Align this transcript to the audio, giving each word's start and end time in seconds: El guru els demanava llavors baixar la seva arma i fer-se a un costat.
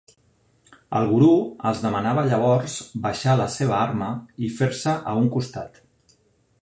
El 0.99 1.09
guru 1.11 1.27
els 1.71 1.81
demanava 1.83 2.23
llavors 2.31 2.79
baixar 3.05 3.37
la 3.43 3.47
seva 3.59 3.77
arma 3.81 4.09
i 4.49 4.53
fer-se 4.59 4.97
a 5.13 5.19
un 5.25 5.31
costat. 5.37 5.79